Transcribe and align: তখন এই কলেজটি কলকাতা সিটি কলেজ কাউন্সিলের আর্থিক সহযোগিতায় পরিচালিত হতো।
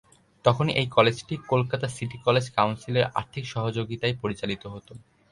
তখন 0.45 0.67
এই 0.71 0.87
কলেজটি 0.87 1.35
কলকাতা 1.51 1.87
সিটি 1.95 2.17
কলেজ 2.25 2.45
কাউন্সিলের 2.57 3.09
আর্থিক 3.19 3.43
সহযোগিতায় 3.53 4.15
পরিচালিত 4.21 4.63
হতো। 4.73 4.93